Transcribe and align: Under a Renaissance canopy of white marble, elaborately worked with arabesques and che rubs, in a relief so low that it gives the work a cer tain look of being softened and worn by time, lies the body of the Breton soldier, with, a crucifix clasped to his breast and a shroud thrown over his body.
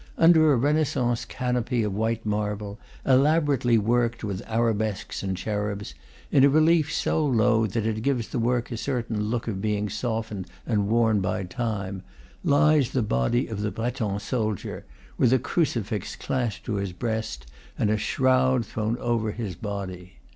Under 0.17 0.51
a 0.51 0.55
Renaissance 0.57 1.25
canopy 1.25 1.83
of 1.83 1.93
white 1.93 2.25
marble, 2.25 2.79
elaborately 3.05 3.77
worked 3.77 4.23
with 4.23 4.41
arabesques 4.47 5.21
and 5.21 5.37
che 5.37 5.53
rubs, 5.53 5.93
in 6.31 6.43
a 6.43 6.49
relief 6.49 6.91
so 6.91 7.23
low 7.23 7.67
that 7.67 7.85
it 7.85 8.01
gives 8.01 8.29
the 8.29 8.39
work 8.39 8.71
a 8.71 8.77
cer 8.77 9.03
tain 9.03 9.21
look 9.25 9.47
of 9.47 9.61
being 9.61 9.89
softened 9.89 10.47
and 10.65 10.87
worn 10.87 11.19
by 11.19 11.43
time, 11.43 12.01
lies 12.43 12.89
the 12.89 13.03
body 13.03 13.45
of 13.45 13.61
the 13.61 13.69
Breton 13.69 14.17
soldier, 14.19 14.87
with, 15.19 15.31
a 15.31 15.37
crucifix 15.37 16.15
clasped 16.15 16.65
to 16.65 16.77
his 16.77 16.93
breast 16.93 17.45
and 17.77 17.91
a 17.91 17.97
shroud 17.97 18.65
thrown 18.65 18.97
over 18.97 19.31
his 19.31 19.53
body. 19.53 20.13